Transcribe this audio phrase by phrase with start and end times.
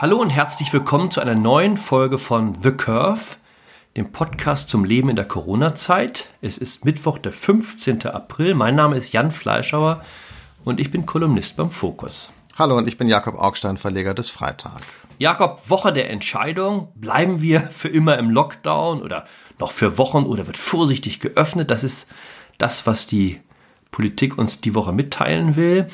[0.00, 3.36] Hallo und herzlich willkommen zu einer neuen Folge von The Curve,
[3.98, 6.30] dem Podcast zum Leben in der Corona-Zeit.
[6.40, 8.06] Es ist Mittwoch, der 15.
[8.06, 8.54] April.
[8.54, 10.02] Mein Name ist Jan Fleischauer
[10.64, 12.32] und ich bin Kolumnist beim Fokus.
[12.56, 14.80] Hallo und ich bin Jakob Augstein, Verleger des Freitag.
[15.18, 16.90] Jakob, Woche der Entscheidung.
[16.94, 19.26] Bleiben wir für immer im Lockdown oder
[19.58, 21.70] noch für Wochen oder wird vorsichtig geöffnet?
[21.70, 22.08] Das ist
[22.56, 23.42] das, was die
[23.90, 25.88] Politik uns die Woche mitteilen will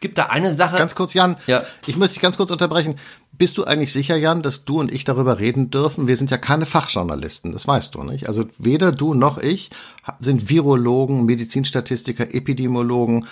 [0.00, 0.76] gibt da eine Sache.
[0.76, 1.36] Ganz kurz, Jan.
[1.46, 1.62] Ja.
[1.86, 2.96] Ich muss dich ganz kurz unterbrechen.
[3.38, 6.08] Bist du eigentlich sicher, Jan, dass du und ich darüber reden dürfen?
[6.08, 8.26] Wir sind ja keine Fachjournalisten, das weißt du nicht.
[8.26, 9.70] Also weder du noch ich
[10.18, 13.26] sind Virologen, Medizinstatistiker, Epidemiologen.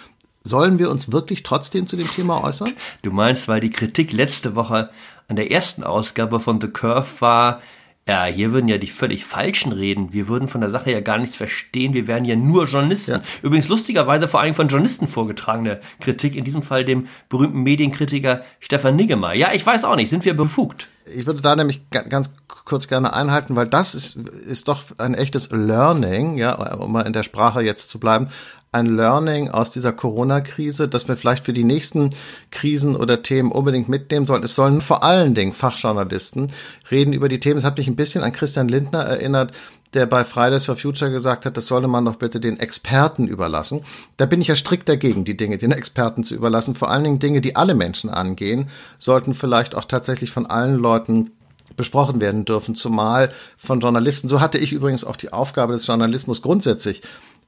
[0.44, 2.70] Sollen wir uns wirklich trotzdem zu dem Thema äußern?
[3.02, 4.90] Du meinst, weil die Kritik letzte Woche
[5.26, 7.60] an der ersten Ausgabe von The Curve war,
[8.08, 10.12] ja, hier würden ja die völlig Falschen reden.
[10.12, 11.92] Wir würden von der Sache ja gar nichts verstehen.
[11.92, 13.12] Wir wären ja nur Journalisten.
[13.12, 13.22] Ja.
[13.42, 16.36] Übrigens lustigerweise vor allem von Journalisten vorgetragene Kritik.
[16.36, 19.34] In diesem Fall dem berühmten Medienkritiker Stefan Niggemar.
[19.34, 20.08] Ja, ich weiß auch nicht.
[20.08, 20.86] Sind wir befugt?
[21.12, 25.50] Ich würde da nämlich ganz kurz gerne einhalten, weil das ist, ist doch ein echtes
[25.50, 28.28] Learning, ja, um mal in der Sprache jetzt zu bleiben
[28.76, 32.10] ein Learning aus dieser Corona-Krise, das wir vielleicht für die nächsten
[32.50, 34.42] Krisen oder Themen unbedingt mitnehmen sollen.
[34.42, 36.48] Es sollen vor allen Dingen Fachjournalisten
[36.90, 37.58] reden über die Themen.
[37.58, 39.52] Es hat mich ein bisschen an Christian Lindner erinnert,
[39.94, 43.82] der bei Fridays for Future gesagt hat, das solle man doch bitte den Experten überlassen.
[44.18, 46.74] Da bin ich ja strikt dagegen, die Dinge den Experten zu überlassen.
[46.74, 48.68] Vor allen Dingen Dinge, die alle Menschen angehen,
[48.98, 51.30] sollten vielleicht auch tatsächlich von allen Leuten
[51.76, 54.28] besprochen werden dürfen, zumal von Journalisten.
[54.28, 57.02] So hatte ich übrigens auch die Aufgabe des Journalismus grundsätzlich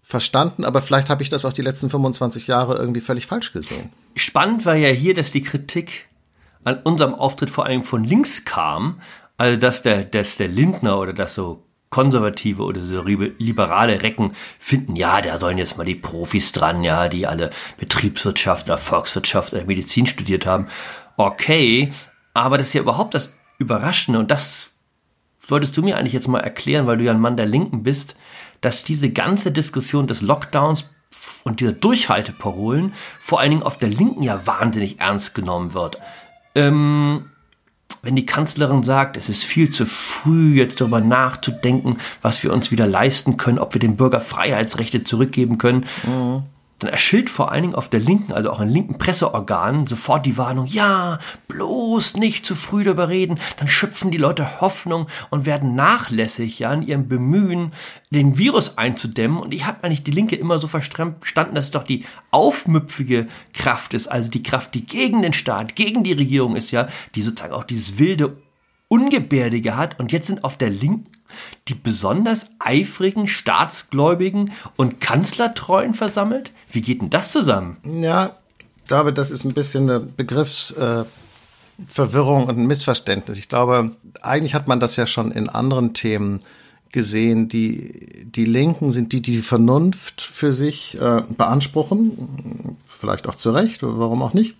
[0.08, 3.92] verstanden, aber vielleicht habe ich das auch die letzten 25 Jahre irgendwie völlig falsch gesehen.
[4.16, 6.08] Spannend war ja hier, dass die Kritik
[6.64, 9.02] an unserem Auftritt vor allem von links kam,
[9.36, 14.96] also dass der, dass der Lindner oder das so konservative oder so liberale Recken finden,
[14.96, 19.66] ja, da sollen jetzt mal die Profis dran, ja, die alle Betriebswirtschaft oder Volkswirtschaft oder
[19.66, 20.68] Medizin studiert haben.
[21.18, 21.90] Okay,
[22.32, 24.70] aber das ist ja überhaupt das Überraschende und das
[25.48, 28.16] solltest du mir eigentlich jetzt mal erklären, weil du ja ein Mann der Linken bist
[28.60, 30.86] dass diese ganze Diskussion des Lockdowns
[31.44, 35.98] und dieser Durchhalteparolen vor allen Dingen auf der Linken ja wahnsinnig ernst genommen wird.
[36.54, 37.30] Ähm,
[38.02, 42.70] wenn die Kanzlerin sagt, es ist viel zu früh, jetzt darüber nachzudenken, was wir uns
[42.70, 46.44] wieder leisten können, ob wir den Bürger Freiheitsrechte zurückgeben können, mhm
[46.78, 50.36] dann erschilt vor allen Dingen auf der linken, also auch in linken Presseorganen sofort die
[50.36, 51.18] Warnung, ja,
[51.48, 56.72] bloß nicht zu früh darüber reden, dann schöpfen die Leute Hoffnung und werden nachlässig ja
[56.72, 57.72] in ihrem Bemühen,
[58.10, 59.38] den Virus einzudämmen.
[59.38, 63.94] Und ich habe eigentlich die Linke immer so verstanden, dass es doch die aufmüpfige Kraft
[63.94, 67.54] ist, also die Kraft, die gegen den Staat, gegen die Regierung ist, ja, die sozusagen
[67.54, 68.36] auch dieses wilde
[68.88, 69.98] Ungebärdige hat.
[69.98, 71.17] Und jetzt sind auf der linken
[71.68, 76.52] die besonders eifrigen, staatsgläubigen und Kanzlertreuen versammelt?
[76.70, 77.76] Wie geht denn das zusammen?
[77.84, 78.36] Ja,
[78.88, 81.06] glaube, das ist ein bisschen eine Begriffsverwirrung
[82.42, 83.38] äh, und ein Missverständnis.
[83.38, 86.40] Ich glaube, eigentlich hat man das ja schon in anderen Themen
[86.90, 87.48] gesehen.
[87.48, 92.76] Die, die Linken sind die, die die Vernunft für sich äh, beanspruchen.
[92.88, 94.56] Vielleicht auch zu Recht, warum auch nicht.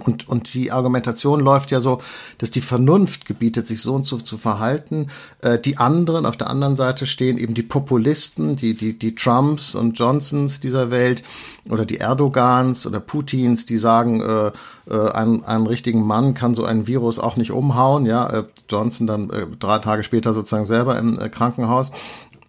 [0.00, 2.00] Und, und die Argumentation läuft ja so,
[2.38, 5.08] dass die Vernunft gebietet, sich so und so zu verhalten.
[5.42, 9.74] Äh, die anderen, auf der anderen Seite stehen eben die Populisten, die, die, die Trumps
[9.74, 11.22] und Johnsons dieser Welt
[11.68, 14.52] oder die Erdogans oder Putins, die sagen, äh,
[14.90, 18.06] äh, einen, einen richtigen Mann kann so ein Virus auch nicht umhauen.
[18.06, 21.92] Ja, äh, Johnson dann äh, drei Tage später sozusagen selber im äh, Krankenhaus.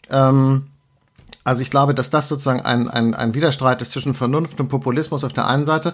[0.09, 0.67] Ähm,
[1.43, 5.25] also ich glaube, dass das sozusagen ein, ein, ein Widerstreit ist zwischen Vernunft und Populismus
[5.25, 5.93] auf der einen Seite,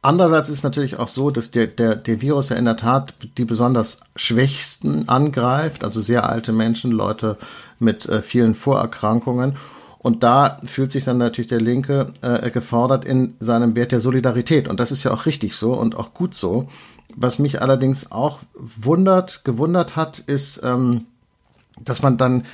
[0.00, 3.44] Andererseits ist natürlich auch so, dass der, der, der Virus ja in der Tat die
[3.44, 7.36] besonders Schwächsten angreift, also sehr alte Menschen, Leute
[7.80, 9.56] mit äh, vielen Vorerkrankungen.
[9.98, 14.68] Und da fühlt sich dann natürlich der Linke äh, gefordert in seinem Wert der Solidarität.
[14.68, 16.68] Und das ist ja auch richtig so und auch gut so.
[17.16, 21.06] Was mich allerdings auch wundert, gewundert hat, ist, ähm,
[21.80, 22.44] dass man dann,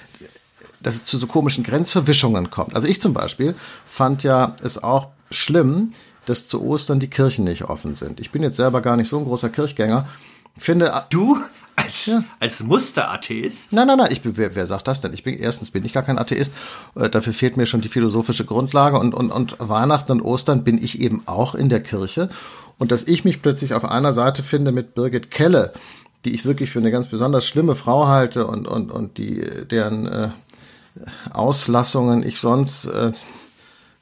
[0.80, 2.74] dass es zu so komischen Grenzverwischungen kommt.
[2.74, 3.54] Also ich zum Beispiel
[3.86, 5.92] fand ja es auch schlimm,
[6.26, 8.20] dass zu Ostern die Kirchen nicht offen sind.
[8.20, 10.08] Ich bin jetzt selber gar nicht so ein großer Kirchgänger.
[10.56, 11.38] Finde du
[11.76, 12.24] als, ja.
[12.38, 13.72] als Musteratheist?
[13.72, 14.12] Nein, nein, nein.
[14.12, 15.12] Ich bin, wer, wer sagt das denn?
[15.12, 16.54] Ich bin erstens bin ich gar kein Atheist.
[16.94, 20.82] Äh, dafür fehlt mir schon die philosophische Grundlage und und und Weihnachten und Ostern bin
[20.82, 22.28] ich eben auch in der Kirche
[22.78, 25.72] und dass ich mich plötzlich auf einer Seite finde mit Birgit Kelle,
[26.24, 30.06] die ich wirklich für eine ganz besonders schlimme Frau halte und und und die deren
[30.06, 30.28] äh,
[31.32, 33.12] Auslassungen ich sonst äh,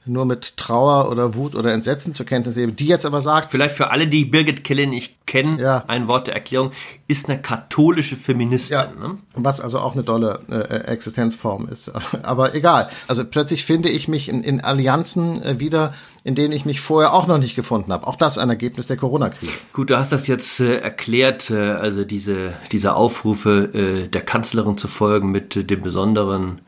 [0.05, 3.53] nur mit Trauer oder Wut oder Entsetzen zur Kenntnis nehme, die jetzt aber sagt.
[3.53, 5.85] Vielleicht für alle, die Birgit Kelle nicht kennen, ja.
[5.87, 6.73] ein Wort der Erklärung,
[7.07, 8.77] ist eine katholische Feministin.
[8.79, 9.19] Ja, ne?
[9.35, 11.93] Was also auch eine tolle äh, Existenzform ist.
[12.23, 12.89] Aber egal.
[13.07, 15.95] Also plötzlich finde ich mich in, in Allianzen äh, wieder,
[16.25, 18.07] in denen ich mich vorher auch noch nicht gefunden habe.
[18.07, 19.53] Auch das ein Ergebnis der Corona-Krise.
[19.73, 24.77] Gut, du hast das jetzt äh, erklärt, äh, also diese, diese Aufrufe äh, der Kanzlerin
[24.77, 26.61] zu folgen mit äh, dem besonderen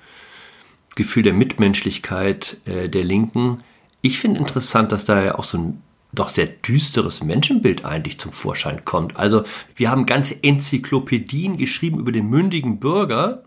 [0.95, 3.57] Gefühl der Mitmenschlichkeit äh, der Linken.
[4.01, 5.83] Ich finde interessant, dass da ja auch so ein
[6.13, 9.17] doch sehr düsteres Menschenbild eigentlich zum Vorschein kommt.
[9.17, 9.43] Also
[9.75, 13.43] wir haben ganze Enzyklopädien geschrieben über den mündigen Bürger,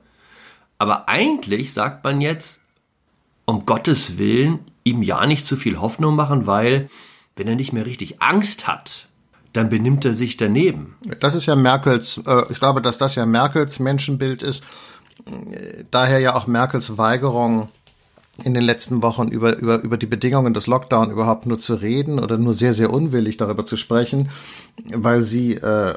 [0.78, 2.62] aber eigentlich sagt man jetzt,
[3.46, 6.90] um Gottes Willen, ihm ja nicht zu viel Hoffnung machen, weil
[7.36, 9.08] wenn er nicht mehr richtig Angst hat,
[9.54, 10.96] dann benimmt er sich daneben.
[11.20, 14.64] Das ist ja Merkels, äh, ich glaube, dass das ja Merkels Menschenbild ist
[15.92, 17.70] daher ja auch Merkels Weigerung
[18.44, 22.20] in den letzten Wochen über, über, über die Bedingungen des Lockdown überhaupt nur zu reden
[22.20, 24.30] oder nur sehr, sehr unwillig darüber zu sprechen,
[24.94, 25.96] weil sie äh,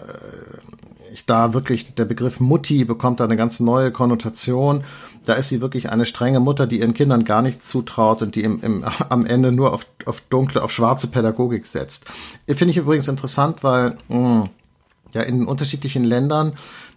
[1.26, 4.84] da wirklich, der Begriff Mutti bekommt da eine ganz neue Konnotation.
[5.26, 8.43] Da ist sie wirklich eine strenge Mutter, die ihren Kindern gar nichts zutraut und die
[8.43, 12.06] im, im, am Ende nur auf, auf dunkle, auf schwarze Pädagogik setzt.
[12.46, 14.49] Finde ich übrigens interessant, weil mh,
[15.12, 16.52] ja in unterschiedlichen Ländern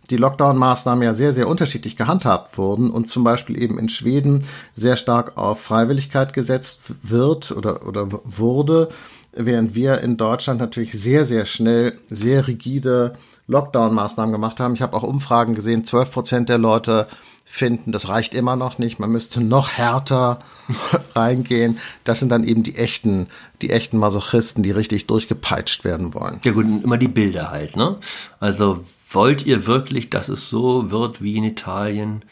[0.09, 4.97] die Lockdown-Maßnahmen ja sehr, sehr unterschiedlich gehandhabt wurden und zum Beispiel eben in Schweden sehr
[4.97, 8.89] stark auf Freiwilligkeit gesetzt wird oder, oder wurde,
[9.31, 13.13] während wir in Deutschland natürlich sehr, sehr schnell sehr rigide
[13.47, 14.73] Lockdown-Maßnahmen gemacht haben.
[14.73, 17.07] Ich habe auch Umfragen gesehen, 12 Prozent der Leute
[17.45, 20.39] finden, das reicht immer noch nicht, man müsste noch härter
[21.15, 21.77] reingehen.
[22.03, 23.27] Das sind dann eben die echten,
[23.61, 26.39] die echten Masochisten, die richtig durchgepeitscht werden wollen.
[26.43, 27.97] Ja gut, immer die Bilder halt, ne?
[28.39, 32.23] Also wollt ihr wirklich, dass es so wird wie in Italien,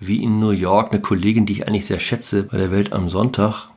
[0.00, 0.92] wie in New York?
[0.92, 3.68] Eine Kollegin, die ich eigentlich sehr schätze bei der Welt am Sonntag,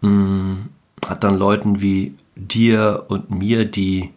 [0.00, 0.68] mh, hm,
[1.06, 4.10] hat dann Leuten wie dir und mir, die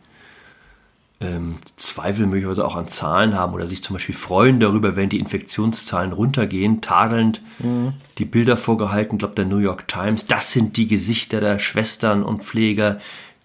[1.21, 5.19] ähm, Zweifel möglicherweise auch an Zahlen haben oder sich zum Beispiel freuen darüber, wenn die
[5.19, 7.93] Infektionszahlen runtergehen, tadelnd mhm.
[8.17, 12.43] die Bilder vorgehalten, glaubt der New York Times, das sind die Gesichter der Schwestern und
[12.43, 12.99] Pfleger,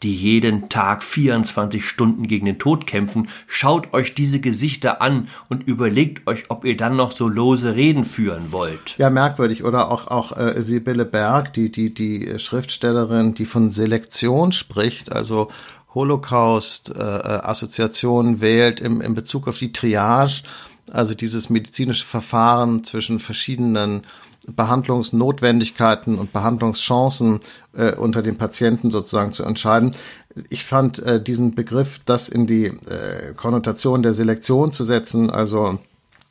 [0.05, 5.67] die jeden Tag 24 Stunden gegen den Tod kämpfen, schaut euch diese Gesichter an und
[5.67, 8.99] überlegt euch, ob ihr dann noch so lose Reden führen wollt.
[8.99, 9.65] Ja, merkwürdig.
[9.65, 15.49] Oder auch, auch äh, Sibylle Berg, die, die, die Schriftstellerin, die von Selektion spricht, also
[15.95, 20.43] Holocaust-Assoziation äh, wählt im, in Bezug auf die Triage,
[20.93, 24.03] also dieses medizinische Verfahren zwischen verschiedenen
[24.49, 27.41] Behandlungsnotwendigkeiten und Behandlungschancen
[27.73, 29.95] äh, unter den Patienten sozusagen zu entscheiden.
[30.51, 35.79] Ich fand äh, diesen Begriff, das in die äh, Konnotation der Selektion zu setzen, also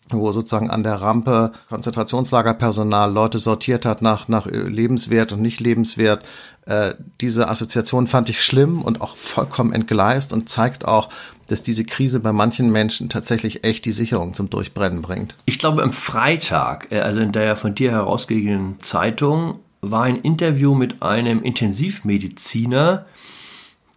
[0.10, 6.24] wo sozusagen an der Rampe Konzentrationslagerpersonal Leute sortiert hat nach, nach lebenswert und nicht lebenswert.
[6.65, 11.10] Äh, diese Assoziation fand ich schlimm und auch vollkommen entgleist und zeigt auch,
[11.48, 15.36] dass diese Krise bei manchen Menschen tatsächlich echt die Sicherung zum Durchbrennen bringt.
[15.45, 20.74] Ich glaube, am Freitag, äh, also in der von dir herausgegebenen Zeitung, war ein Interview
[20.74, 23.06] mit einem Intensivmediziner,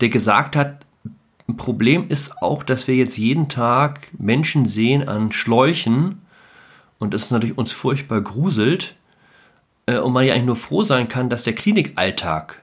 [0.00, 0.84] der gesagt hat,
[1.48, 6.20] ein Problem ist auch, dass wir jetzt jeden Tag Menschen sehen an Schläuchen
[6.99, 8.96] und das natürlich uns furchtbar gruselt
[9.87, 12.62] äh, und man ja eigentlich nur froh sein kann, dass der Klinikalltag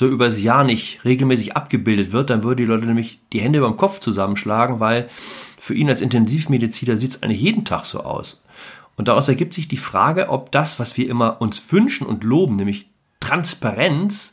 [0.00, 3.68] so übers Jahr nicht regelmäßig abgebildet wird, dann würden die Leute nämlich die Hände über
[3.68, 5.10] dem Kopf zusammenschlagen, weil
[5.58, 8.42] für ihn als Intensivmediziner sieht es eigentlich jeden Tag so aus.
[8.96, 12.56] Und daraus ergibt sich die Frage, ob das, was wir immer uns wünschen und loben,
[12.56, 12.88] nämlich
[13.20, 14.32] Transparenz,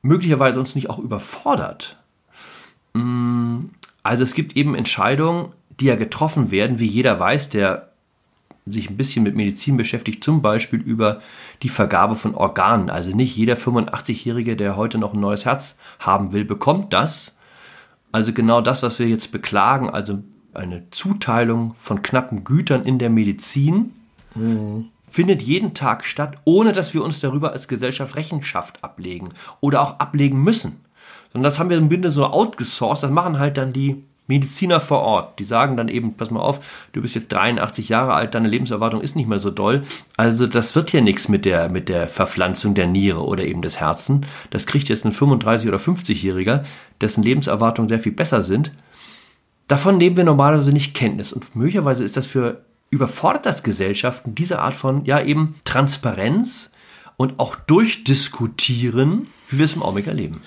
[0.00, 1.98] möglicherweise uns nicht auch überfordert.
[2.94, 3.66] Mm,
[4.02, 7.90] also es gibt eben Entscheidungen, die ja getroffen werden, wie jeder weiß, der
[8.66, 11.20] sich ein bisschen mit Medizin beschäftigt, zum Beispiel über
[11.62, 12.88] die Vergabe von Organen.
[12.88, 17.34] Also nicht jeder 85-Jährige, der heute noch ein neues Herz haben will, bekommt das.
[18.10, 20.22] Also genau das, was wir jetzt beklagen, also
[20.54, 23.92] eine Zuteilung von knappen Gütern in der Medizin,
[24.34, 24.86] mhm.
[25.10, 29.30] findet jeden Tag statt, ohne dass wir uns darüber als Gesellschaft Rechenschaft ablegen
[29.60, 30.80] oder auch ablegen müssen.
[31.32, 35.00] Sondern das haben wir im Grunde so outgesourced, das machen halt dann die Mediziner vor
[35.00, 36.60] Ort, die sagen dann eben, pass mal auf,
[36.92, 39.84] du bist jetzt 83 Jahre alt, deine Lebenserwartung ist nicht mehr so doll.
[40.16, 43.80] Also das wird ja nichts mit der, mit der Verpflanzung der Niere oder eben des
[43.80, 44.24] Herzen.
[44.50, 46.64] Das kriegt jetzt ein 35- oder 50-Jähriger,
[47.00, 48.72] dessen Lebenserwartungen sehr viel besser sind.
[49.68, 51.32] Davon nehmen wir normalerweise nicht Kenntnis.
[51.32, 56.70] Und möglicherweise ist das für überfordert das Gesellschaften, diese Art von, ja eben Transparenz
[57.16, 60.42] und auch durchdiskutieren, wie wir es im Augenblick erleben.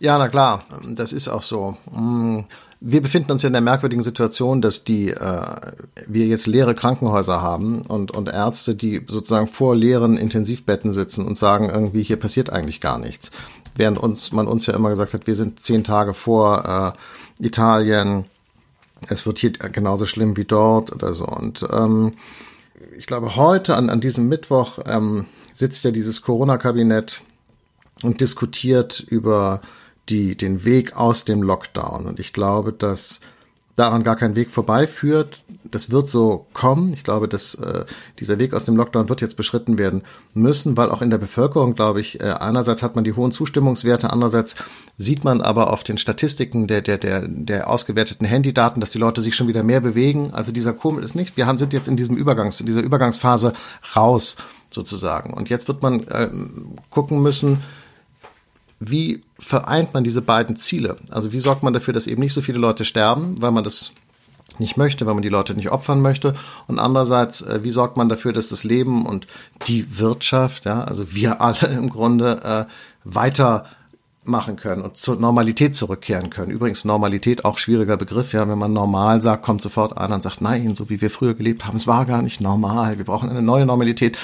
[0.00, 1.76] Ja, na klar, das ist auch so.
[1.92, 2.40] Mm,
[2.80, 5.42] wir befinden uns ja in der merkwürdigen Situation, dass die äh,
[6.06, 11.36] wir jetzt leere Krankenhäuser haben und und Ärzte, die sozusagen vor leeren Intensivbetten sitzen und
[11.36, 13.30] sagen irgendwie hier passiert eigentlich gar nichts,
[13.76, 16.96] während uns man uns ja immer gesagt hat, wir sind zehn Tage vor
[17.38, 18.24] äh, Italien,
[19.06, 22.14] es wird hier genauso schlimm wie dort oder so und ähm,
[22.96, 27.20] ich glaube heute an an diesem Mittwoch ähm, sitzt ja dieses Corona-Kabinett
[28.02, 29.60] und diskutiert über
[30.10, 32.06] die, den Weg aus dem Lockdown.
[32.06, 33.20] Und ich glaube, dass
[33.76, 35.42] daran gar kein Weg vorbeiführt.
[35.64, 36.92] Das wird so kommen.
[36.92, 37.84] Ich glaube, dass äh,
[38.18, 40.02] dieser Weg aus dem Lockdown wird jetzt beschritten werden
[40.34, 44.10] müssen, weil auch in der Bevölkerung, glaube ich, äh, einerseits hat man die hohen Zustimmungswerte,
[44.10, 44.56] andererseits
[44.98, 49.22] sieht man aber auf den Statistiken der der der der ausgewerteten Handydaten, dass die Leute
[49.22, 50.30] sich schon wieder mehr bewegen.
[50.32, 51.36] Also dieser Komisch ist nicht.
[51.38, 53.54] Wir haben sind jetzt in diesem Übergangs in dieser Übergangsphase
[53.96, 54.36] raus
[54.68, 55.32] sozusagen.
[55.32, 56.28] Und jetzt wird man äh,
[56.90, 57.62] gucken müssen,
[58.80, 60.96] wie vereint man diese beiden Ziele?
[61.10, 63.92] Also wie sorgt man dafür, dass eben nicht so viele Leute sterben, weil man das
[64.58, 66.34] nicht möchte, weil man die Leute nicht opfern möchte.
[66.66, 69.26] Und andererseits, äh, wie sorgt man dafür, dass das Leben und
[69.68, 72.72] die Wirtschaft, ja, also wir alle im Grunde äh,
[73.04, 73.66] weiter
[74.24, 76.50] machen können und zur Normalität zurückkehren können.
[76.50, 80.40] Übrigens Normalität auch schwieriger Begriff, ja, wenn man normal sagt, kommt sofort einer und sagt,
[80.42, 83.42] nein, so wie wir früher gelebt haben, es war gar nicht normal, wir brauchen eine
[83.42, 84.18] neue Normalität.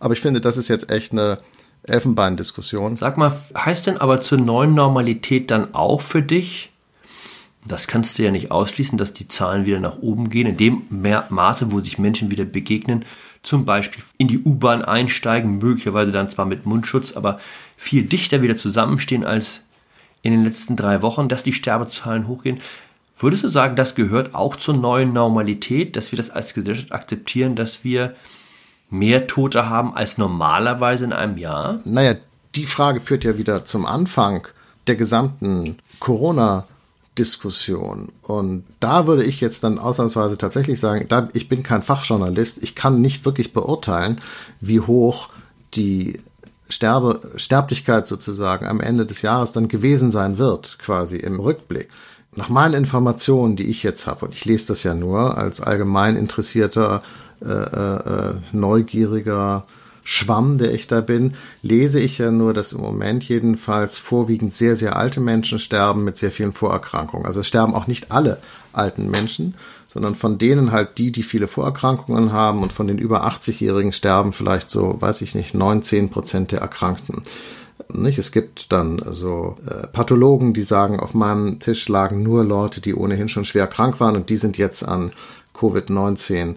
[0.00, 1.38] Aber ich finde, das ist jetzt echt eine
[1.84, 2.96] Elfenbeindiskussion.
[2.96, 6.70] Sag mal, heißt denn aber zur neuen Normalität dann auch für dich,
[7.66, 10.82] das kannst du ja nicht ausschließen, dass die Zahlen wieder nach oben gehen, in dem
[11.28, 13.04] Maße, wo sich Menschen wieder begegnen,
[13.42, 17.40] zum Beispiel in die U-Bahn einsteigen, möglicherweise dann zwar mit Mundschutz, aber
[17.76, 19.62] viel dichter wieder zusammenstehen als
[20.22, 22.60] in den letzten drei Wochen, dass die Sterbezahlen hochgehen.
[23.18, 27.54] Würdest du sagen, das gehört auch zur neuen Normalität, dass wir das als Gesellschaft akzeptieren,
[27.54, 28.14] dass wir
[28.92, 31.80] mehr Tote haben als normalerweise in einem Jahr?
[31.84, 32.14] Naja,
[32.54, 34.46] die Frage führt ja wieder zum Anfang
[34.86, 36.64] der gesamten Corona-
[37.18, 38.10] Diskussion.
[38.22, 42.74] Und da würde ich jetzt dann ausnahmsweise tatsächlich sagen, da, ich bin kein Fachjournalist, ich
[42.74, 44.20] kann nicht wirklich beurteilen,
[44.60, 45.28] wie hoch
[45.74, 46.20] die
[46.70, 51.90] Sterbe, Sterblichkeit sozusagen am Ende des Jahres dann gewesen sein wird, quasi im Rückblick.
[52.34, 56.16] Nach meinen Informationen, die ich jetzt habe, und ich lese das ja nur als allgemein
[56.16, 57.02] interessierter
[57.44, 59.64] äh, äh, neugieriger
[60.04, 64.74] Schwamm, der ich da bin, lese ich ja nur, dass im Moment jedenfalls vorwiegend sehr,
[64.74, 67.24] sehr alte Menschen sterben mit sehr vielen Vorerkrankungen.
[67.24, 68.38] Also es sterben auch nicht alle
[68.72, 69.54] alten Menschen,
[69.86, 74.32] sondern von denen halt die, die viele Vorerkrankungen haben und von den über 80-Jährigen sterben
[74.32, 77.22] vielleicht so, weiß ich nicht, 19 Prozent der Erkrankten.
[77.88, 78.18] Nicht?
[78.18, 82.94] Es gibt dann so äh, Pathologen, die sagen, auf meinem Tisch lagen nur Leute, die
[82.94, 85.12] ohnehin schon schwer krank waren und die sind jetzt an
[85.54, 86.56] Covid-19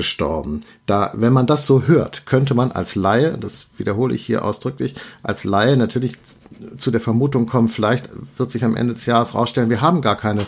[0.00, 0.62] gestorben.
[0.86, 4.94] Da, wenn man das so hört, könnte man als Laie, das wiederhole ich hier ausdrücklich,
[5.22, 6.16] als Laie natürlich
[6.78, 10.16] zu der Vermutung kommen, vielleicht wird sich am Ende des Jahres rausstellen, wir haben gar
[10.16, 10.46] keine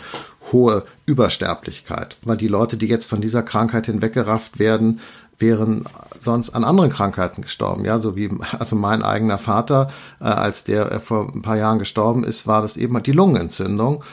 [0.51, 5.01] hohe Übersterblichkeit, weil die Leute, die jetzt von dieser Krankheit hinweggerafft werden,
[5.37, 5.85] wären
[6.17, 7.85] sonst an anderen Krankheiten gestorben.
[7.85, 11.77] Ja, so wie also mein eigener Vater, äh, als der äh, vor ein paar Jahren
[11.77, 14.03] gestorben ist, war das eben die Lungenentzündung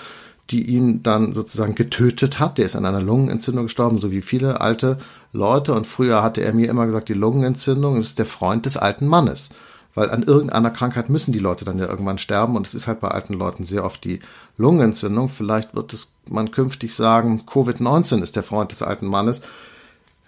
[0.51, 2.59] die ihn dann sozusagen getötet hat.
[2.59, 4.99] Der ist an einer Lungenentzündung gestorben, so wie viele alte
[5.33, 5.73] Leute.
[5.75, 9.51] Und früher hatte er mir immer gesagt, die Lungenentzündung ist der Freund des alten Mannes.
[9.95, 12.57] Weil an irgendeiner Krankheit müssen die Leute dann ja irgendwann sterben.
[12.57, 14.21] Und es ist halt bei alten Leuten sehr oft die
[14.57, 15.29] Lungenentzündung.
[15.29, 19.43] Vielleicht wird es man künftig sagen, Covid-19 ist der Freund des alten Mannes.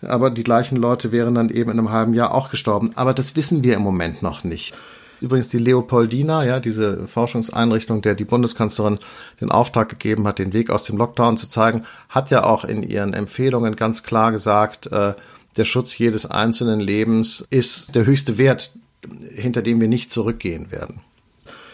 [0.03, 2.93] Aber die gleichen Leute wären dann eben in einem halben Jahr auch gestorben.
[2.97, 4.75] Aber das wissen wir im Moment noch nicht.
[5.23, 8.99] Übrigens die Leopoldina, ja, diese Forschungseinrichtung, der die Bundeskanzlerin
[9.41, 12.83] den Auftrag gegeben hat, den Weg aus dem Lockdown zu zeigen, hat ja auch in
[12.83, 15.15] ihren Empfehlungen ganz klar gesagt, äh,
[15.57, 18.73] der Schutz jedes einzelnen Lebens ist der höchste Wert,
[19.35, 21.01] hinter dem wir nicht zurückgehen werden.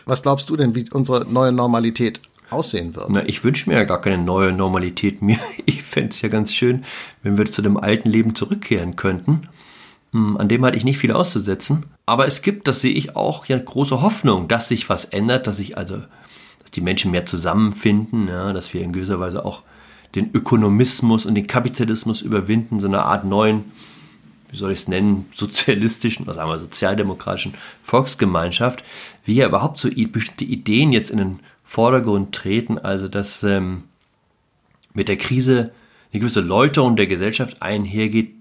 [0.04, 3.10] Was glaubst du denn, wie unsere neue Normalität aussehen wird?
[3.10, 5.38] Na, ich wünsche mir ja gar keine neue Normalität mehr.
[5.66, 6.84] Ich fände es ja ganz schön,
[7.22, 9.48] wenn wir zu dem alten Leben zurückkehren könnten.
[10.12, 11.86] Hm, an dem hatte ich nicht viel auszusetzen.
[12.06, 15.58] Aber es gibt, das sehe ich auch, ja große Hoffnung, dass sich was ändert, dass
[15.58, 15.98] sich also,
[16.60, 19.62] dass die Menschen mehr zusammenfinden, ja, dass wir in gewisser Weise auch
[20.14, 23.64] den Ökonomismus und den Kapitalismus überwinden, so eine Art neuen,
[24.50, 28.82] wie soll ich es nennen, sozialistischen, was sagen wir, sozialdemokratischen Volksgemeinschaft,
[29.24, 33.84] wie ja überhaupt so bestimmte Ideen jetzt in den Vordergrund treten, also dass ähm,
[34.94, 35.70] mit der Krise
[36.12, 38.34] eine gewisse Läuterung der Gesellschaft einhergeht,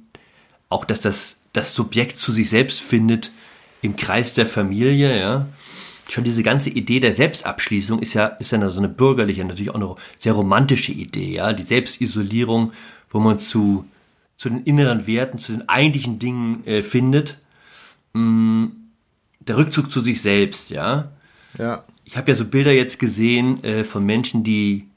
[0.70, 3.32] auch dass das, das Subjekt zu sich selbst findet
[3.82, 5.48] im Kreis der Familie, ja.
[6.10, 9.76] Schon diese ganze Idee der Selbstabschließung ist ja, ist ja so eine bürgerliche, natürlich auch
[9.76, 11.54] eine sehr romantische Idee, ja.
[11.54, 12.72] Die Selbstisolierung,
[13.10, 13.86] wo man zu,
[14.38, 17.40] zu den inneren Werten, zu den eigentlichen Dingen äh, findet.
[18.14, 18.68] Mm,
[19.40, 21.12] der Rückzug zu sich selbst, ja.
[21.58, 21.84] Ja.
[22.06, 24.88] Ich habe ja so Bilder jetzt gesehen äh, von Menschen, die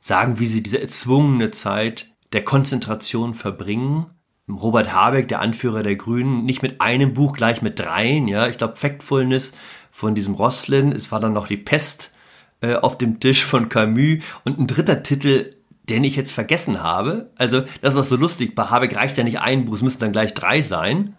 [0.00, 4.06] sagen, wie sie diese erzwungene Zeit der Konzentration verbringen.
[4.48, 8.28] Robert Habeck, der Anführer der Grünen, nicht mit einem Buch, gleich mit dreien.
[8.28, 9.52] Ja, ich glaube Factfulness
[9.90, 10.92] von diesem Roslin.
[10.92, 12.12] Es war dann noch die Pest
[12.60, 15.50] äh, auf dem Tisch von Camus und ein dritter Titel,
[15.88, 17.30] den ich jetzt vergessen habe.
[17.36, 18.54] Also das ist auch so lustig.
[18.54, 21.16] Bei Habeck reicht ja nicht ein Buch, es müssen dann gleich drei sein.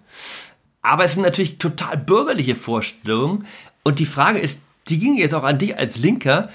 [0.82, 3.46] Aber es sind natürlich total bürgerliche Vorstellungen.
[3.84, 6.50] Und die Frage ist, die ging jetzt auch an dich als Linker,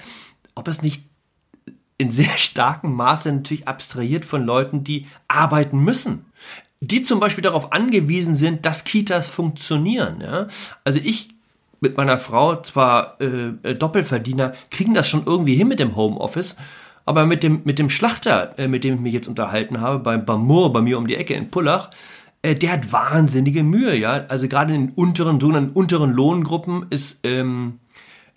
[0.55, 1.05] ob es nicht
[1.99, 6.25] in sehr starkem Maße natürlich abstrahiert von Leuten, die arbeiten müssen.
[6.85, 10.21] Die zum Beispiel darauf angewiesen sind, dass Kitas funktionieren.
[10.21, 10.49] Ja?
[10.85, 11.29] Also ich
[11.81, 16.57] mit meiner Frau, zwar äh, äh, Doppelverdiener, kriegen das schon irgendwie hin mit dem Homeoffice,
[17.05, 20.25] aber mit dem, mit dem Schlachter, äh, mit dem ich mich jetzt unterhalten habe, beim
[20.25, 21.91] Bamur, bei mir um die Ecke in Pullach,
[22.43, 24.25] äh, der hat wahnsinnige Mühe, ja.
[24.29, 27.81] Also gerade in den unteren, sogenannten unteren Lohngruppen ist ähm,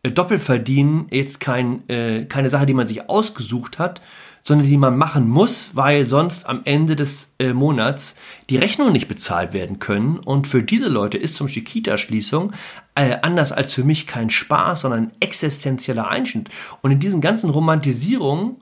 [0.01, 4.01] äh, Doppelverdienen jetzt kein, äh, keine Sache, die man sich ausgesucht hat,
[4.47, 8.15] sondern die man machen muss, weil sonst am Ende des äh, Monats
[8.49, 10.19] die Rechnungen nicht bezahlt werden können.
[10.19, 12.53] Und für diese Leute ist zum Chiquita-Schließung
[12.93, 16.49] äh, anders als für mich kein Spaß, sondern ein existenzieller Einschnitt.
[16.81, 18.57] Und in diesen ganzen Romantisierungen,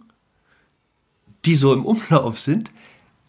[1.43, 2.71] die so im Umlauf sind,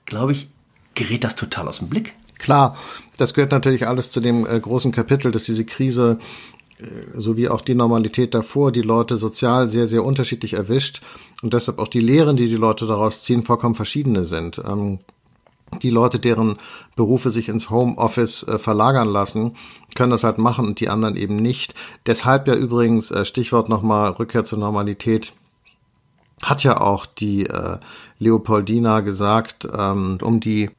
[0.05, 0.49] glaube ich,
[0.95, 2.15] gerät das total aus dem Blick.
[2.39, 2.77] Klar,
[3.17, 6.21] das gehört natürlich alles zu dem äh, großen Kapitel, dass diese Krise
[6.79, 11.03] äh, sowie auch die Normalität davor die Leute sozial sehr, sehr unterschiedlich erwischt
[11.43, 14.61] und deshalb auch die Lehren, die die Leute daraus ziehen, vollkommen verschiedene sind.
[14.67, 14.99] Ähm,
[15.83, 16.57] die Leute, deren
[16.97, 19.55] Berufe sich ins Homeoffice äh, verlagern lassen,
[19.95, 21.75] können das halt machen und die anderen eben nicht.
[22.07, 25.33] Deshalb ja übrigens, äh, Stichwort nochmal Rückkehr zur Normalität,
[26.43, 27.47] hat ja auch die
[28.19, 30.71] Leopoldina gesagt, ähm, um die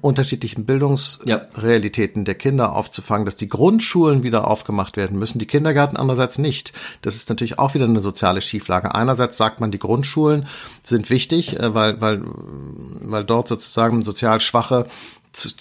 [0.00, 2.24] unterschiedlichen Bildungsrealitäten ja.
[2.24, 6.72] der Kinder aufzufangen, dass die Grundschulen wieder aufgemacht werden müssen, die Kindergärten andererseits nicht.
[7.02, 8.94] Das ist natürlich auch wieder eine soziale Schieflage.
[8.94, 10.46] Einerseits sagt man, die Grundschulen
[10.82, 14.86] sind wichtig, äh, weil, weil, weil dort sozusagen sozial Schwache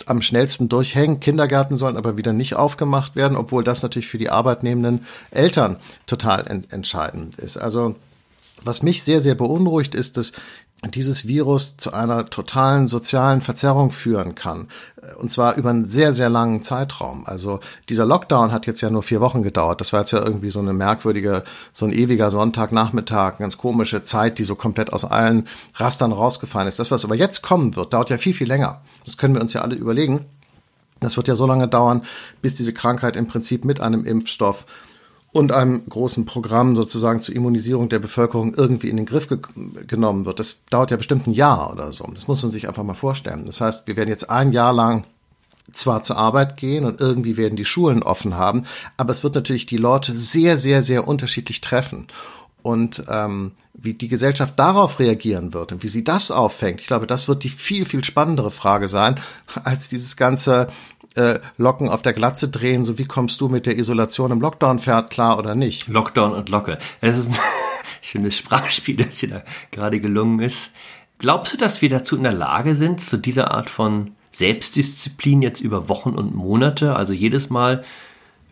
[0.06, 1.20] am schnellsten durchhängen.
[1.20, 6.66] Kindergärten sollen aber wieder nicht aufgemacht werden, obwohl das natürlich für die arbeitnehmenden Eltern total
[6.70, 7.58] entscheidend ist.
[7.58, 7.96] Also
[8.64, 10.34] was mich sehr, sehr beunruhigt, ist, dass
[10.86, 14.68] dieses Virus zu einer totalen sozialen Verzerrung führen kann.
[15.18, 17.26] Und zwar über einen sehr, sehr langen Zeitraum.
[17.26, 19.82] Also dieser Lockdown hat jetzt ja nur vier Wochen gedauert.
[19.82, 24.38] Das war jetzt ja irgendwie so eine merkwürdige, so ein ewiger Sonntagnachmittag, ganz komische Zeit,
[24.38, 26.78] die so komplett aus allen Rastern rausgefallen ist.
[26.78, 28.82] Das, was aber jetzt kommen wird, dauert ja viel, viel länger.
[29.06, 30.26] Das können wir uns ja alle überlegen.
[31.00, 32.04] Das wird ja so lange dauern,
[32.42, 34.66] bis diese Krankheit im Prinzip mit einem Impfstoff
[35.38, 39.38] und einem großen Programm sozusagen zur Immunisierung der Bevölkerung irgendwie in den Griff ge
[39.86, 40.40] genommen wird.
[40.40, 42.06] Das dauert ja bestimmt ein Jahr oder so.
[42.12, 43.46] Das muss man sich einfach mal vorstellen.
[43.46, 45.06] Das heißt, wir werden jetzt ein Jahr lang
[45.72, 48.64] zwar zur Arbeit gehen und irgendwie werden die Schulen offen haben,
[48.96, 52.08] aber es wird natürlich die Leute sehr, sehr, sehr unterschiedlich treffen.
[52.64, 57.06] Und ähm, wie die Gesellschaft darauf reagieren wird und wie sie das auffängt, ich glaube,
[57.06, 59.20] das wird die viel, viel spannendere Frage sein,
[59.64, 60.68] als dieses ganze
[61.18, 64.80] äh, Locken auf der Glatze drehen, so wie kommst du mit der Isolation im Lockdown
[64.80, 65.88] fährt, klar oder nicht?
[65.88, 66.78] Lockdown und Locke.
[67.02, 67.40] Es ist ein
[68.02, 70.72] schönes Sprachspiel, das dir da gerade gelungen ist.
[71.20, 75.62] Glaubst du, dass wir dazu in der Lage sind, zu dieser Art von Selbstdisziplin jetzt
[75.62, 77.84] über Wochen und Monate, also jedes Mal,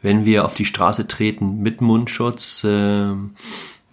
[0.01, 3.13] wenn wir auf die Straße treten mit Mundschutz, äh,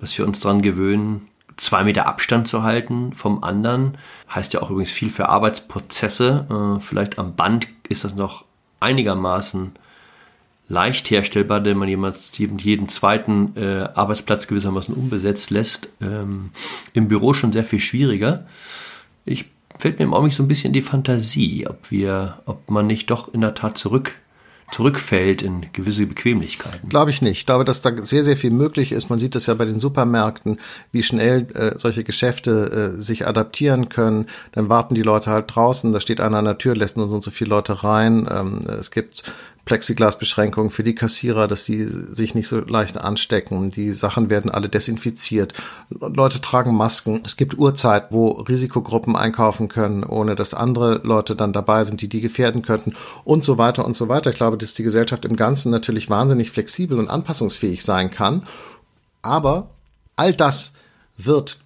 [0.01, 3.99] dass wir uns dran gewöhnen, zwei Meter Abstand zu halten vom anderen,
[4.35, 6.79] heißt ja auch übrigens viel für Arbeitsprozesse.
[6.79, 8.45] Äh, vielleicht am Band ist das noch
[8.83, 9.73] einigermaßen
[10.68, 15.90] leicht herstellbar, denn man jemals jeden zweiten äh, Arbeitsplatz gewissermaßen unbesetzt lässt.
[16.01, 16.51] Ähm,
[16.92, 18.47] Im Büro schon sehr viel schwieriger.
[19.25, 19.47] Ich
[19.79, 23.33] fällt mir im Augenblick so ein bisschen die Fantasie, ob wir, ob man nicht doch
[23.33, 24.14] in der Tat zurück
[24.73, 26.89] zurückfällt in gewisse Bequemlichkeiten.
[26.89, 27.39] Glaube ich nicht.
[27.39, 29.11] Ich glaube, dass da sehr, sehr viel möglich ist.
[29.11, 30.59] Man sieht es ja bei den Supermärkten,
[30.91, 34.27] wie schnell äh, solche Geschäfte äh, sich adaptieren können.
[34.53, 37.15] Dann warten die Leute halt draußen, da steht einer an der Tür, lässt nur so
[37.15, 38.27] und so viele Leute rein.
[38.31, 39.23] Ähm, es gibt
[39.64, 43.70] Plexiglasbeschränkungen für die Kassierer, dass die sich nicht so leicht anstecken.
[43.70, 45.53] Die Sachen werden alle desinfiziert.
[45.88, 47.22] Leute tragen Masken.
[47.25, 52.09] Es gibt Uhrzeit, wo Risikogruppen einkaufen können, ohne dass andere Leute dann dabei sind, die
[52.09, 52.94] die gefährden könnten
[53.25, 54.31] und so weiter und so weiter.
[54.31, 58.44] Ich glaube, dass die Gesellschaft im Ganzen natürlich wahnsinnig flexibel und anpassungsfähig sein kann.
[59.22, 59.70] Aber
[60.16, 60.72] all das
[61.16, 61.59] wird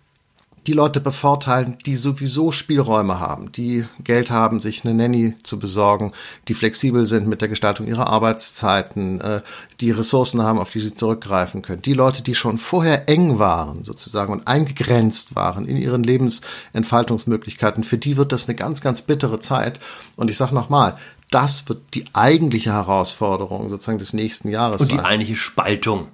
[0.66, 6.12] die Leute bevorteilen, die sowieso Spielräume haben, die Geld haben, sich eine Nanny zu besorgen,
[6.48, 9.42] die flexibel sind mit der Gestaltung ihrer Arbeitszeiten, äh,
[9.81, 11.83] die Ressourcen haben, auf die sie zurückgreifen können.
[11.83, 17.98] Die Leute, die schon vorher eng waren sozusagen und eingegrenzt waren in ihren Lebensentfaltungsmöglichkeiten, für
[17.98, 19.79] die wird das eine ganz, ganz bittere Zeit.
[20.16, 20.96] Und ich sage nochmal,
[21.31, 24.98] das wird die eigentliche Herausforderung sozusagen des nächsten Jahres und sein.
[24.98, 26.09] Und die eigentliche Spaltung.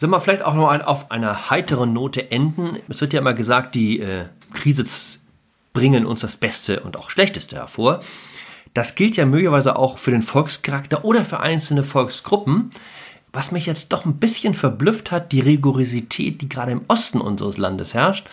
[0.00, 2.78] Sollen wir vielleicht auch noch ein, auf einer heiteren Note enden?
[2.88, 4.84] Es wird ja immer gesagt, die äh, Krise
[5.72, 8.00] bringen uns das Beste und auch Schlechteste hervor.
[8.74, 12.70] Das gilt ja möglicherweise auch für den Volkscharakter oder für einzelne Volksgruppen.
[13.32, 17.58] Was mich jetzt doch ein bisschen verblüfft hat, die Rigorosität, die gerade im Osten unseres
[17.58, 18.28] Landes herrscht.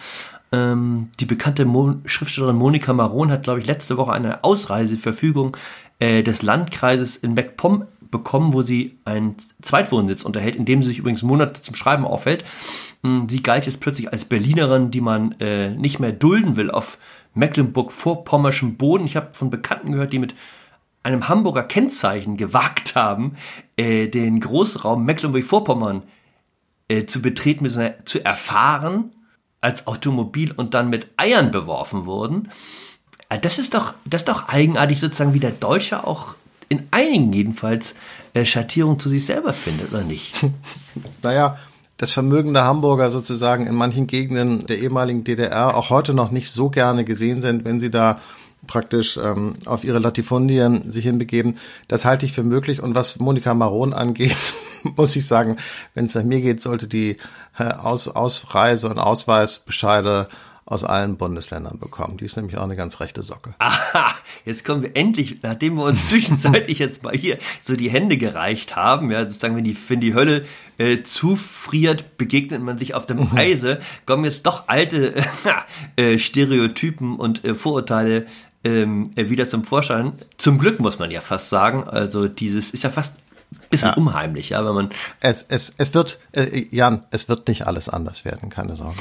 [0.52, 5.58] Ähm, die bekannte Mo Schriftstellerin Monika Maron hat, glaube ich, letzte Woche eine Ausreiseverfügung
[5.98, 7.86] äh, des Landkreises in MacPom
[8.18, 12.44] bekommen, wo sie einen Zweitwohnsitz unterhält, in dem sie sich übrigens Monate zum Schreiben aufhält.
[13.04, 16.98] Hm, sie galt jetzt plötzlich als Berlinerin, die man äh, nicht mehr dulden will auf
[17.34, 19.06] Mecklenburg-Vorpommerschem Boden.
[19.06, 20.36] Ich habe von Bekannten gehört, die mit
[21.04, 23.36] einem Hamburger Kennzeichen gewagt haben,
[23.78, 26.04] äh, den Großraum Mecklenburg-Vorpommern
[26.88, 27.68] äh, zu betreten,
[28.06, 29.12] zu erfahren
[29.62, 32.50] als Automobil und dann mit Eiern beworfen wurden.
[33.30, 36.36] Äh, das ist doch, das ist doch eigenartig sozusagen, wie der Deutsche auch
[36.70, 37.96] in einigen jedenfalls
[38.34, 40.34] äh, Schattierung zu sich selber findet, oder nicht?
[41.24, 41.58] naja,
[41.98, 46.52] das Vermögen der Hamburger sozusagen in manchen Gegenden der ehemaligen DDR auch heute noch nicht
[46.52, 48.20] so gerne gesehen sind, wenn sie da
[48.68, 51.58] praktisch ähm, auf ihre Latifundien sich hinbegeben.
[51.88, 52.82] Das halte ich für möglich.
[52.82, 54.36] Und was Monika Maron angeht,
[54.96, 55.58] muss ich sagen,
[55.94, 57.18] wenn es nach mir geht, sollte die
[57.58, 60.28] äh, Aus Ausreise- und Ausweisbescheide
[60.68, 62.18] aus allen Bundesländern bekommen.
[62.18, 63.54] Die ist nämlich auch eine ganz rechte Socke.
[63.60, 68.18] Aha, jetzt kommen wir endlich, nachdem wir uns zwischenzeitlich jetzt mal hier so die Hände
[68.18, 70.46] gereicht haben, ja, sozusagen, wenn die, wenn die Hölle
[70.78, 73.38] äh, zufriert, begegnet man sich auf dem mhm.
[73.38, 75.14] Eise, kommen jetzt doch alte
[75.96, 78.26] äh, Stereotypen und äh, Vorurteile
[78.64, 80.14] ähm, äh, wieder zum Vorschein.
[80.38, 81.84] Zum Glück muss man ja fast sagen.
[81.84, 83.18] Also dieses ist ja fast
[83.52, 83.98] ein bisschen ja.
[83.98, 84.90] unheimlich, ja, wenn man.
[85.20, 88.98] Es, es, es wird, äh, Jan, es wird nicht alles anders werden, keine Sorge.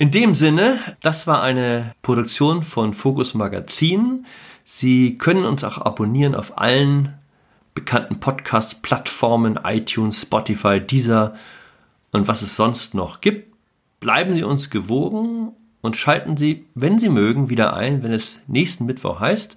[0.00, 4.26] In dem Sinne, das war eine Produktion von Focus Magazin.
[4.62, 7.14] Sie können uns auch abonnieren auf allen
[7.74, 11.34] bekannten Podcast-Plattformen, iTunes, Spotify, Deezer
[12.12, 13.52] und was es sonst noch gibt.
[13.98, 18.86] Bleiben Sie uns gewogen und schalten Sie, wenn Sie mögen, wieder ein, wenn es nächsten
[18.86, 19.56] Mittwoch heißt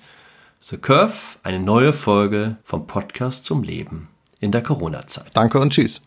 [0.60, 4.08] The Curve, eine neue Folge vom Podcast zum Leben
[4.40, 5.30] in der Corona-Zeit.
[5.36, 6.02] Danke und tschüss.